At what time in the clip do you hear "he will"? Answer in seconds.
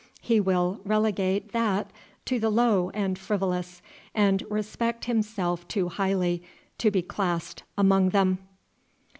0.19-0.81